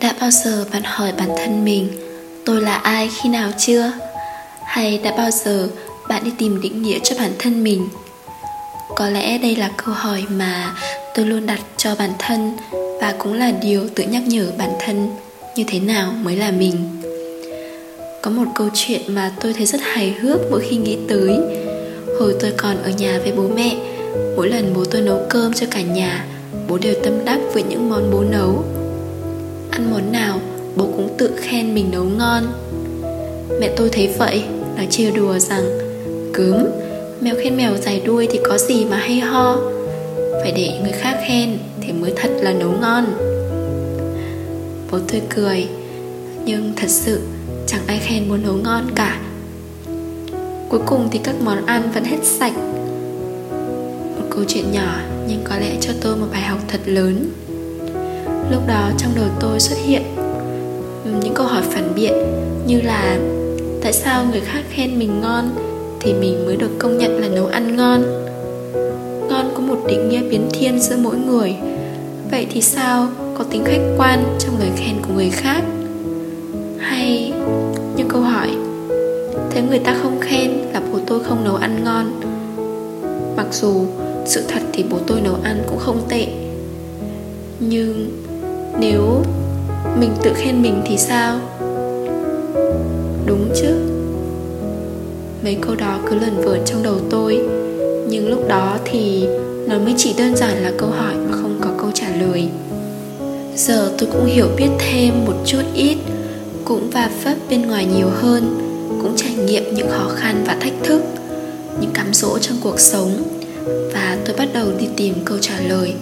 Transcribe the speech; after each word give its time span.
đã 0.00 0.14
bao 0.20 0.30
giờ 0.30 0.64
bạn 0.72 0.82
hỏi 0.84 1.12
bản 1.18 1.28
thân 1.36 1.64
mình, 1.64 1.88
tôi 2.44 2.60
là 2.60 2.74
ai 2.74 3.10
khi 3.14 3.28
nào 3.28 3.50
chưa? 3.58 3.92
Hay 4.64 5.00
đã 5.04 5.12
bao 5.16 5.30
giờ 5.30 5.68
bạn 6.08 6.24
đi 6.24 6.30
tìm 6.38 6.60
định 6.60 6.82
nghĩa 6.82 6.98
cho 6.98 7.16
bản 7.18 7.32
thân 7.38 7.64
mình? 7.64 7.88
Có 8.96 9.08
lẽ 9.08 9.38
đây 9.38 9.56
là 9.56 9.70
câu 9.76 9.94
hỏi 9.94 10.24
mà 10.28 10.74
tôi 11.14 11.26
luôn 11.26 11.46
đặt 11.46 11.60
cho 11.76 11.94
bản 11.98 12.10
thân 12.18 12.56
và 13.00 13.14
cũng 13.18 13.34
là 13.34 13.50
điều 13.50 13.88
tự 13.94 14.04
nhắc 14.04 14.22
nhở 14.26 14.52
bản 14.58 14.70
thân 14.80 15.16
như 15.56 15.64
thế 15.66 15.80
nào 15.80 16.12
mới 16.22 16.36
là 16.36 16.50
mình 16.50 17.05
có 18.26 18.32
một 18.32 18.44
câu 18.54 18.68
chuyện 18.74 19.00
mà 19.08 19.32
tôi 19.40 19.52
thấy 19.52 19.66
rất 19.66 19.80
hài 19.82 20.10
hước 20.20 20.50
mỗi 20.50 20.60
khi 20.60 20.76
nghĩ 20.76 20.98
tới. 21.08 21.38
Hồi 22.20 22.34
tôi 22.40 22.52
còn 22.56 22.82
ở 22.82 22.90
nhà 22.98 23.20
với 23.22 23.32
bố 23.32 23.48
mẹ, 23.48 23.76
mỗi 24.36 24.48
lần 24.48 24.72
bố 24.74 24.84
tôi 24.84 25.02
nấu 25.02 25.20
cơm 25.30 25.52
cho 25.52 25.66
cả 25.70 25.82
nhà, 25.82 26.26
bố 26.68 26.78
đều 26.78 26.94
tâm 27.04 27.24
đắc 27.24 27.40
với 27.52 27.62
những 27.62 27.90
món 27.90 28.10
bố 28.10 28.22
nấu. 28.22 28.64
Ăn 29.70 29.90
món 29.90 30.12
nào, 30.12 30.40
bố 30.76 30.84
cũng 30.84 31.08
tự 31.18 31.30
khen 31.36 31.74
mình 31.74 31.90
nấu 31.92 32.04
ngon. 32.04 32.42
Mẹ 33.60 33.74
tôi 33.76 33.88
thấy 33.92 34.10
vậy, 34.18 34.44
nói 34.76 34.86
trêu 34.90 35.10
đùa 35.16 35.38
rằng 35.38 35.64
cớm 36.32 36.66
mèo 37.20 37.34
khen 37.42 37.56
mèo 37.56 37.76
dài 37.76 38.02
đuôi 38.04 38.28
thì 38.30 38.40
có 38.44 38.58
gì 38.58 38.84
mà 38.84 38.96
hay 38.96 39.20
ho? 39.20 39.56
Phải 40.42 40.52
để 40.56 40.78
người 40.82 40.92
khác 40.92 41.20
khen 41.28 41.58
thì 41.80 41.92
mới 41.92 42.12
thật 42.16 42.30
là 42.40 42.52
nấu 42.52 42.70
ngon. 42.80 43.04
Bố 44.90 44.98
tôi 45.12 45.22
cười, 45.34 45.66
nhưng 46.44 46.72
thật 46.76 46.88
sự 46.88 47.20
chẳng 47.66 47.86
ai 47.86 47.98
khen 47.98 48.28
muốn 48.28 48.42
nấu 48.42 48.54
ngon 48.54 48.84
cả. 48.94 49.20
Cuối 50.68 50.80
cùng 50.86 51.08
thì 51.10 51.20
các 51.24 51.34
món 51.44 51.66
ăn 51.66 51.82
vẫn 51.94 52.04
hết 52.04 52.18
sạch. 52.22 52.52
Một 54.16 54.26
câu 54.30 54.44
chuyện 54.48 54.72
nhỏ 54.72 54.94
nhưng 55.28 55.40
có 55.44 55.56
lẽ 55.56 55.76
cho 55.80 55.92
tôi 56.00 56.16
một 56.16 56.26
bài 56.32 56.42
học 56.42 56.58
thật 56.68 56.80
lớn. 56.86 57.30
Lúc 58.50 58.66
đó 58.68 58.90
trong 58.98 59.12
đầu 59.16 59.28
tôi 59.40 59.60
xuất 59.60 59.76
hiện 59.84 60.02
những 61.22 61.34
câu 61.34 61.46
hỏi 61.46 61.62
phản 61.62 61.94
biện 61.94 62.12
như 62.66 62.80
là 62.80 63.18
tại 63.82 63.92
sao 63.92 64.24
người 64.24 64.40
khác 64.40 64.62
khen 64.70 64.98
mình 64.98 65.20
ngon 65.20 65.50
thì 66.00 66.12
mình 66.12 66.46
mới 66.46 66.56
được 66.56 66.70
công 66.78 66.98
nhận 66.98 67.20
là 67.20 67.28
nấu 67.28 67.46
ăn 67.46 67.76
ngon? 67.76 68.02
Ngon 69.28 69.50
có 69.54 69.60
một 69.60 69.84
định 69.88 70.08
nghĩa 70.08 70.22
biến 70.30 70.48
thiên 70.52 70.80
giữa 70.80 70.96
mỗi 70.96 71.16
người. 71.16 71.56
Vậy 72.30 72.46
thì 72.50 72.62
sao 72.62 73.08
có 73.38 73.44
tính 73.44 73.64
khách 73.64 73.94
quan 73.98 74.36
trong 74.38 74.58
lời 74.58 74.70
khen 74.76 74.96
của 75.02 75.14
người 75.14 75.30
khác? 75.30 75.62
Người 79.76 79.84
ta 79.84 79.96
không 80.02 80.20
khen 80.20 80.50
là 80.72 80.82
bố 80.92 80.98
tôi 81.06 81.24
không 81.24 81.44
nấu 81.44 81.54
ăn 81.54 81.84
ngon. 81.84 82.20
Mặc 83.36 83.46
dù 83.52 83.84
sự 84.26 84.42
thật 84.48 84.62
thì 84.72 84.84
bố 84.90 84.96
tôi 85.06 85.20
nấu 85.20 85.34
ăn 85.42 85.62
cũng 85.68 85.78
không 85.78 86.00
tệ. 86.08 86.26
Nhưng 87.60 88.22
nếu 88.80 89.22
mình 90.00 90.10
tự 90.22 90.32
khen 90.34 90.62
mình 90.62 90.82
thì 90.86 90.96
sao? 90.96 91.38
Đúng 93.26 93.48
chứ. 93.56 93.68
Mấy 95.44 95.56
câu 95.60 95.74
đó 95.74 95.98
cứ 96.06 96.14
lần 96.14 96.42
vẩn 96.44 96.60
trong 96.64 96.82
đầu 96.82 96.94
tôi. 97.10 97.38
Nhưng 98.08 98.28
lúc 98.28 98.48
đó 98.48 98.78
thì 98.84 99.26
nó 99.66 99.78
mới 99.78 99.94
chỉ 99.96 100.14
đơn 100.18 100.36
giản 100.36 100.62
là 100.62 100.72
câu 100.78 100.88
hỏi 100.88 101.14
mà 101.14 101.36
không 101.36 101.58
có 101.60 101.70
câu 101.78 101.90
trả 101.94 102.08
lời. 102.20 102.48
Giờ 103.56 103.92
tôi 103.98 104.08
cũng 104.12 104.24
hiểu 104.24 104.46
biết 104.56 104.68
thêm 104.78 105.24
một 105.26 105.34
chút 105.46 105.62
ít, 105.74 105.96
cũng 106.64 106.90
và 106.90 107.10
phấp 107.24 107.36
bên 107.50 107.62
ngoài 107.62 107.86
nhiều 107.96 108.08
hơn 108.20 108.65
cũng 109.06 109.16
trải 109.16 109.34
nghiệm 109.34 109.74
những 109.74 109.90
khó 109.90 110.08
khăn 110.16 110.44
và 110.46 110.56
thách 110.60 110.72
thức, 110.84 111.02
những 111.80 111.90
cám 111.94 112.14
dỗ 112.14 112.38
trong 112.38 112.56
cuộc 112.62 112.80
sống. 112.80 113.22
Và 113.92 114.18
tôi 114.24 114.36
bắt 114.36 114.48
đầu 114.54 114.66
đi 114.78 114.86
tìm 114.96 115.14
câu 115.24 115.38
trả 115.38 115.60
lời. 115.60 115.94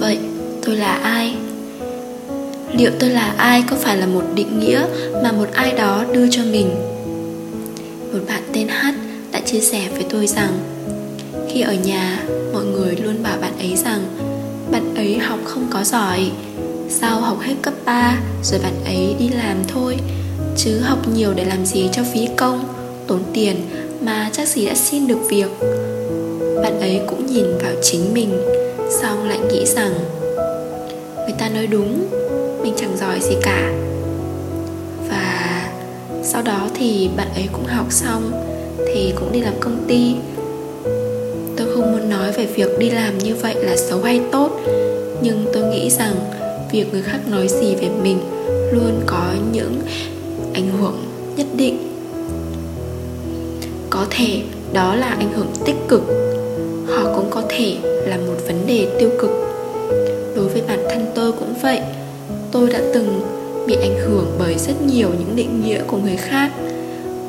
Vậy, 0.00 0.18
tôi 0.64 0.76
là 0.76 0.94
ai? 0.94 1.34
Liệu 2.72 2.90
tôi 2.98 3.10
là 3.10 3.34
ai 3.36 3.64
có 3.70 3.76
phải 3.76 3.96
là 3.96 4.06
một 4.06 4.22
định 4.34 4.60
nghĩa 4.60 4.86
mà 5.22 5.32
một 5.32 5.48
ai 5.52 5.72
đó 5.72 6.04
đưa 6.12 6.30
cho 6.30 6.42
mình? 6.42 6.68
Một 8.12 8.18
bạn 8.28 8.42
tên 8.52 8.68
h 8.68 8.86
đã 9.32 9.40
chia 9.40 9.60
sẻ 9.60 9.88
với 9.92 10.04
tôi 10.10 10.26
rằng, 10.26 10.58
khi 11.48 11.60
ở 11.60 11.74
nhà, 11.74 12.22
mọi 12.52 12.64
người 12.64 12.96
luôn 12.96 13.22
bảo 13.22 13.38
bạn 13.40 13.58
ấy 13.58 13.76
rằng, 13.84 14.00
bạn 14.70 14.94
ấy 14.94 15.18
học 15.18 15.38
không 15.44 15.66
có 15.70 15.84
giỏi. 15.84 16.30
Sau 16.88 17.20
học 17.20 17.38
hết 17.40 17.54
cấp 17.62 17.74
3 17.84 18.16
rồi 18.42 18.60
bạn 18.62 18.74
ấy 18.84 19.14
đi 19.18 19.28
làm 19.28 19.56
thôi 19.68 19.96
chứ 20.56 20.78
học 20.78 20.98
nhiều 21.14 21.32
để 21.34 21.44
làm 21.44 21.66
gì 21.66 21.88
cho 21.92 22.02
phí 22.12 22.28
công, 22.36 22.64
tốn 23.06 23.20
tiền 23.32 23.56
mà 24.00 24.30
chắc 24.32 24.48
gì 24.48 24.66
đã 24.66 24.74
xin 24.74 25.06
được 25.06 25.18
việc. 25.28 25.48
Bạn 26.62 26.80
ấy 26.80 27.00
cũng 27.06 27.26
nhìn 27.26 27.58
vào 27.58 27.72
chính 27.82 28.14
mình, 28.14 28.30
xong 28.90 29.28
lại 29.28 29.38
nghĩ 29.50 29.66
rằng, 29.66 29.92
người 31.16 31.34
ta 31.38 31.48
nói 31.48 31.66
đúng, 31.66 32.08
mình 32.62 32.72
chẳng 32.76 32.96
giỏi 32.96 33.20
gì 33.20 33.36
cả. 33.42 33.72
Và 35.10 35.62
sau 36.22 36.42
đó 36.42 36.68
thì 36.74 37.08
bạn 37.16 37.28
ấy 37.34 37.48
cũng 37.52 37.64
học 37.64 37.86
xong, 37.90 38.32
thì 38.86 39.12
cũng 39.16 39.32
đi 39.32 39.40
làm 39.40 39.54
công 39.60 39.84
ty. 39.88 40.14
Tôi 41.56 41.66
không 41.74 41.92
muốn 41.92 42.10
nói 42.10 42.32
về 42.32 42.46
việc 42.46 42.78
đi 42.78 42.90
làm 42.90 43.18
như 43.18 43.34
vậy 43.34 43.54
là 43.54 43.76
xấu 43.76 44.02
hay 44.02 44.20
tốt, 44.32 44.60
nhưng 45.22 45.46
tôi 45.52 45.62
nghĩ 45.62 45.90
rằng 45.90 46.14
việc 46.72 46.92
người 46.92 47.02
khác 47.02 47.18
nói 47.30 47.48
gì 47.48 47.74
về 47.74 47.88
mình 48.02 48.18
luôn 48.72 49.00
có 49.06 49.24
những 49.52 49.80
ảnh 50.54 50.70
hưởng 50.80 50.98
nhất 51.36 51.46
định. 51.56 51.78
Có 53.90 54.06
thể 54.10 54.42
đó 54.72 54.94
là 54.94 55.06
ảnh 55.06 55.32
hưởng 55.32 55.48
tích 55.64 55.76
cực, 55.88 56.02
họ 56.88 57.14
cũng 57.16 57.30
có 57.30 57.42
thể 57.48 57.76
là 58.06 58.16
một 58.16 58.36
vấn 58.46 58.66
đề 58.66 58.88
tiêu 58.98 59.10
cực. 59.20 59.30
Đối 60.36 60.48
với 60.48 60.62
bản 60.68 60.84
thân 60.90 61.06
tôi 61.14 61.32
cũng 61.32 61.54
vậy, 61.62 61.80
tôi 62.52 62.70
đã 62.70 62.80
từng 62.94 63.20
bị 63.66 63.74
ảnh 63.74 63.98
hưởng 64.06 64.26
bởi 64.38 64.54
rất 64.58 64.82
nhiều 64.86 65.08
những 65.18 65.36
định 65.36 65.62
nghĩa 65.64 65.82
của 65.86 65.96
người 65.96 66.16
khác 66.16 66.50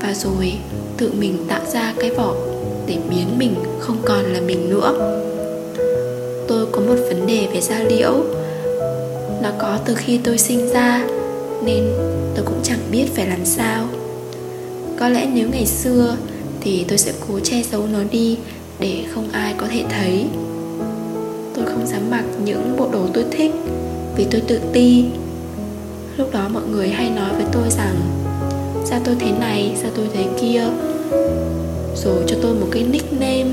và 0.02 0.14
rồi 0.14 0.54
tự 0.98 1.12
mình 1.20 1.38
tạo 1.48 1.62
ra 1.74 1.94
cái 2.00 2.12
vỏ 2.12 2.36
để 2.88 2.98
biến 3.10 3.28
mình 3.38 3.56
không 3.80 3.98
còn 4.06 4.34
là 4.34 4.42
mình 4.42 4.70
nữa. 4.70 5.22
Tôi 6.48 6.66
có 6.72 6.82
một 6.82 6.96
vấn 7.08 7.28
đề 7.28 7.48
về 7.54 7.62
da 7.62 7.80
liễu, 7.80 8.14
nó 9.42 9.50
có 9.60 9.78
từ 9.86 9.96
khi 9.96 10.20
tôi 10.24 10.38
sinh 10.38 10.70
ra 10.70 11.08
nên 11.66 11.84
tôi 12.36 12.46
cũng 12.46 12.60
chẳng 12.64 12.80
biết 12.92 13.06
phải 13.16 13.28
làm 13.28 13.46
sao. 13.46 13.88
Có 15.00 15.10
lẽ 15.10 15.28
nếu 15.34 15.50
ngày 15.50 15.66
xưa 15.66 16.18
thì 16.62 16.86
tôi 16.88 16.98
sẽ 16.98 17.12
cố 17.28 17.40
che 17.40 17.64
giấu 17.72 17.88
nó 17.94 18.00
đi 18.12 18.38
để 18.80 19.04
không 19.14 19.30
ai 19.32 19.54
có 19.58 19.68
thể 19.72 19.84
thấy. 19.90 20.26
Tôi 21.56 21.66
không 21.66 21.88
dám 21.88 22.10
mặc 22.10 22.24
những 22.46 22.76
bộ 22.78 22.88
đồ 22.92 23.08
tôi 23.14 23.24
thích 23.32 23.52
vì 24.16 24.26
tôi 24.32 24.42
tự 24.48 24.60
ti 24.74 25.06
lúc 26.18 26.34
đó 26.34 26.50
mọi 26.54 26.64
người 26.72 26.90
hay 26.90 27.10
nói 27.10 27.30
với 27.36 27.46
tôi 27.52 27.70
rằng, 27.70 27.96
sao 28.86 29.00
tôi 29.04 29.16
thế 29.20 29.32
này, 29.40 29.76
sao 29.82 29.92
tôi 29.96 30.06
thế 30.14 30.26
kia? 30.42 30.64
Rồi 31.96 32.24
cho 32.28 32.36
tôi 32.42 32.54
một 32.54 32.68
cái 32.72 32.84
nickname. 32.84 33.52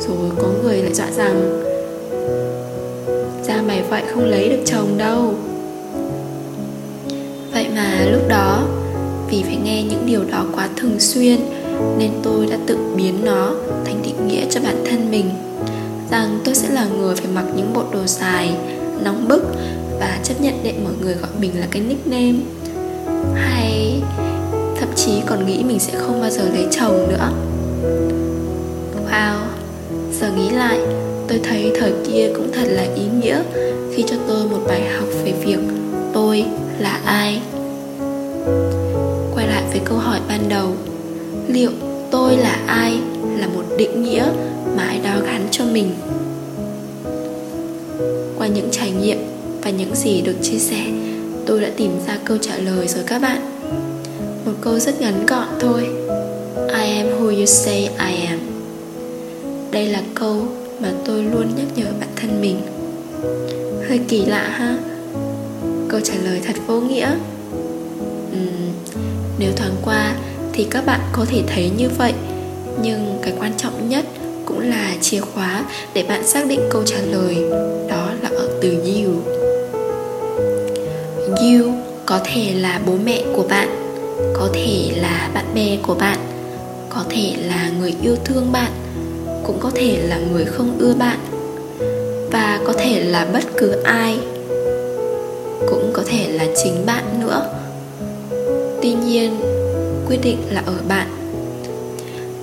Rồi 0.00 0.30
có 0.38 0.48
người 0.62 0.82
lại 0.82 0.94
dọa 0.94 1.10
rằng, 1.10 1.62
ra 3.46 3.62
mày 3.66 3.82
vậy 3.82 4.02
không 4.14 4.24
lấy 4.24 4.48
được 4.48 4.62
chồng 4.66 4.98
đâu 4.98 5.34
mà 7.74 8.04
lúc 8.10 8.28
đó, 8.28 8.66
vì 9.30 9.42
phải 9.42 9.56
nghe 9.64 9.82
những 9.82 10.06
điều 10.06 10.24
đó 10.24 10.46
quá 10.54 10.68
thường 10.76 11.00
xuyên, 11.00 11.40
nên 11.98 12.10
tôi 12.22 12.46
đã 12.46 12.58
tự 12.66 12.78
biến 12.96 13.14
nó 13.24 13.54
thành 13.84 14.02
định 14.02 14.28
nghĩa 14.28 14.46
cho 14.50 14.60
bản 14.60 14.84
thân 14.90 15.10
mình, 15.10 15.30
rằng 16.10 16.40
tôi 16.44 16.54
sẽ 16.54 16.68
là 16.68 16.86
người 16.98 17.16
phải 17.16 17.26
mặc 17.34 17.44
những 17.56 17.72
bộ 17.74 17.82
đồ 17.92 18.06
dài, 18.06 18.54
nóng 19.04 19.28
bức 19.28 19.42
và 20.00 20.18
chấp 20.24 20.40
nhận 20.40 20.54
để 20.62 20.74
mọi 20.84 20.92
người 21.02 21.14
gọi 21.14 21.30
mình 21.40 21.50
là 21.60 21.66
cái 21.70 21.82
nickname. 21.82 22.38
Hay 23.34 24.02
thậm 24.80 24.88
chí 24.96 25.12
còn 25.26 25.46
nghĩ 25.46 25.62
mình 25.62 25.78
sẽ 25.78 25.92
không 25.98 26.20
bao 26.20 26.30
giờ 26.30 26.42
lấy 26.52 26.66
chồng 26.70 27.08
nữa. 27.08 27.30
Wow, 29.10 29.36
giờ 30.20 30.30
nghĩ 30.36 30.50
lại, 30.50 30.78
tôi 31.28 31.40
thấy 31.44 31.72
thời 31.80 31.92
kia 32.06 32.30
cũng 32.36 32.52
thật 32.52 32.64
là 32.66 32.82
ý 32.82 33.02
nghĩa 33.20 33.42
khi 33.94 34.04
cho 34.06 34.16
tôi 34.28 34.44
một 34.44 34.60
bài 34.66 34.82
học 34.98 35.08
về 35.24 35.32
việc 35.44 35.58
tôi 36.12 36.44
là 36.78 37.00
ai 37.04 37.40
quay 39.34 39.46
lại 39.46 39.62
với 39.70 39.80
câu 39.84 39.98
hỏi 39.98 40.20
ban 40.28 40.48
đầu. 40.48 40.72
Liệu 41.48 41.70
tôi 42.10 42.36
là 42.36 42.58
ai 42.66 43.00
là 43.38 43.46
một 43.46 43.64
định 43.78 44.02
nghĩa 44.02 44.24
mà 44.76 44.82
ai 44.82 45.00
đó 45.04 45.20
gắn 45.26 45.48
cho 45.50 45.64
mình? 45.64 45.90
Qua 48.38 48.46
những 48.46 48.68
trải 48.70 48.90
nghiệm 48.90 49.18
và 49.62 49.70
những 49.70 49.94
gì 49.94 50.20
được 50.20 50.36
chia 50.42 50.58
sẻ, 50.58 50.84
tôi 51.46 51.60
đã 51.60 51.70
tìm 51.76 51.90
ra 52.06 52.18
câu 52.24 52.38
trả 52.38 52.56
lời 52.56 52.88
rồi 52.88 53.04
các 53.06 53.22
bạn. 53.22 53.40
Một 54.44 54.52
câu 54.60 54.78
rất 54.78 55.00
ngắn 55.00 55.26
gọn 55.26 55.48
thôi. 55.60 55.88
I 56.68 56.96
am 56.96 57.06
who 57.06 57.38
you 57.38 57.46
say 57.46 57.80
I 57.82 58.24
am. 58.26 58.38
Đây 59.70 59.86
là 59.86 60.02
câu 60.14 60.36
mà 60.80 60.92
tôi 61.04 61.22
luôn 61.22 61.46
nhắc 61.56 61.66
nhở 61.76 61.84
bản 62.00 62.08
thân 62.16 62.40
mình. 62.40 62.60
Hơi 63.88 64.00
kỳ 64.08 64.24
lạ 64.24 64.48
ha? 64.48 64.76
Câu 65.88 66.00
trả 66.00 66.14
lời 66.24 66.40
thật 66.46 66.54
vô 66.66 66.80
nghĩa 66.80 67.10
uhm, 68.34 68.72
nếu 69.38 69.52
thoáng 69.56 69.76
qua 69.84 70.14
thì 70.52 70.66
các 70.70 70.86
bạn 70.86 71.00
có 71.12 71.24
thể 71.28 71.42
thấy 71.46 71.70
như 71.76 71.88
vậy. 71.98 72.12
Nhưng 72.82 73.18
cái 73.22 73.32
quan 73.40 73.52
trọng 73.56 73.88
nhất 73.88 74.04
cũng 74.46 74.60
là 74.60 74.94
chìa 75.00 75.20
khóa 75.20 75.64
để 75.94 76.02
bạn 76.02 76.26
xác 76.26 76.46
định 76.48 76.60
câu 76.70 76.82
trả 76.86 76.98
lời 77.00 77.36
đó 77.88 78.10
là 78.22 78.28
ở 78.28 78.48
từ 78.62 78.70
you. 78.70 79.12
You 81.28 81.72
có 82.06 82.20
thể 82.24 82.54
là 82.54 82.80
bố 82.86 82.92
mẹ 83.04 83.24
của 83.36 83.44
bạn 83.48 83.68
có 84.34 84.48
thể 84.52 84.90
là 84.96 85.30
bạn 85.34 85.44
bè 85.54 85.78
của 85.82 85.94
bạn 85.94 86.18
có 86.90 87.04
thể 87.10 87.34
là 87.46 87.70
người 87.80 87.94
yêu 88.02 88.16
thương 88.24 88.52
bạn 88.52 88.72
cũng 89.44 89.58
có 89.60 89.70
thể 89.74 89.98
là 90.08 90.18
người 90.32 90.44
không 90.44 90.78
ưa 90.78 90.94
bạn 90.94 91.18
và 92.32 92.60
có 92.66 92.72
thể 92.72 93.00
là 93.04 93.26
bất 93.32 93.44
cứ 93.58 93.70
ai 93.84 94.18
cũng 95.70 95.90
có 95.92 96.02
thể 96.06 96.28
là 96.28 96.46
chính 96.64 96.86
bạn 96.86 97.20
nữa 97.20 97.63
tuy 98.84 98.92
nhiên, 98.92 99.40
quyết 100.08 100.18
định 100.22 100.38
là 100.50 100.62
ở 100.66 100.74
bạn. 100.88 101.08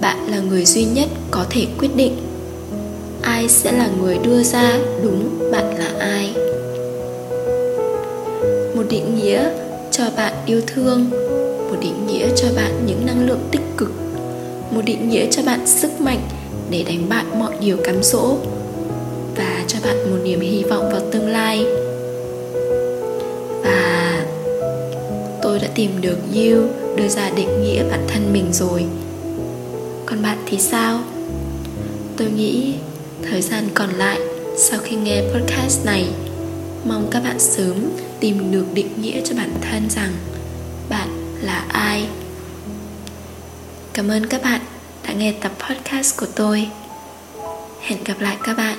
Bạn 0.01 0.17
là 0.31 0.39
người 0.39 0.65
duy 0.65 0.83
nhất 0.83 1.09
có 1.31 1.45
thể 1.49 1.65
quyết 1.79 1.95
định 1.95 2.17
ai 3.21 3.49
sẽ 3.49 3.71
là 3.71 3.89
người 4.01 4.17
đưa 4.23 4.43
ra 4.43 4.79
đúng 5.03 5.51
bạn 5.51 5.77
là 5.77 5.91
ai. 5.99 6.33
Một 8.75 8.83
định 8.89 9.15
nghĩa 9.15 9.49
cho 9.91 10.03
bạn 10.17 10.33
yêu 10.45 10.61
thương, 10.67 11.09
một 11.69 11.77
định 11.81 12.07
nghĩa 12.07 12.27
cho 12.35 12.47
bạn 12.55 12.83
những 12.85 13.05
năng 13.05 13.27
lượng 13.27 13.47
tích 13.51 13.77
cực, 13.77 13.91
một 14.71 14.81
định 14.85 15.09
nghĩa 15.09 15.25
cho 15.31 15.41
bạn 15.45 15.67
sức 15.67 16.01
mạnh 16.01 16.21
để 16.69 16.83
đánh 16.87 17.09
bại 17.09 17.23
mọi 17.39 17.53
điều 17.61 17.77
cám 17.83 18.03
dỗ 18.03 18.37
và 19.35 19.63
cho 19.67 19.79
bạn 19.85 20.11
một 20.11 20.17
niềm 20.23 20.39
hy 20.39 20.63
vọng 20.63 20.89
vào 20.91 21.01
tương 21.11 21.27
lai. 21.27 21.65
Tìm 25.75 26.01
được 26.01 26.17
you 26.35 26.67
đưa 26.95 27.07
ra 27.07 27.29
định 27.29 27.61
nghĩa 27.63 27.83
bản 27.83 28.05
thân 28.07 28.33
mình 28.33 28.53
rồi. 28.53 28.85
Còn 30.05 30.21
bạn 30.21 30.37
thì 30.45 30.59
sao? 30.59 30.99
Tôi 32.17 32.31
nghĩ 32.31 32.73
thời 33.29 33.41
gian 33.41 33.69
còn 33.73 33.89
lại 33.89 34.19
sau 34.57 34.79
khi 34.79 34.95
nghe 34.95 35.21
podcast 35.33 35.85
này, 35.85 36.07
mong 36.85 37.07
các 37.11 37.23
bạn 37.23 37.39
sớm 37.39 37.75
tìm 38.19 38.51
được 38.51 38.65
định 38.73 39.01
nghĩa 39.01 39.21
cho 39.25 39.35
bản 39.35 39.51
thân 39.61 39.89
rằng 39.89 40.11
bạn 40.89 41.09
là 41.41 41.65
ai. 41.69 42.07
Cảm 43.93 44.07
ơn 44.07 44.27
các 44.27 44.43
bạn 44.43 44.61
đã 45.07 45.13
nghe 45.13 45.33
tập 45.41 45.51
podcast 45.69 46.17
của 46.17 46.27
tôi. 46.35 46.67
Hẹn 47.81 48.03
gặp 48.03 48.19
lại 48.19 48.37
các 48.43 48.57
bạn. 48.57 48.77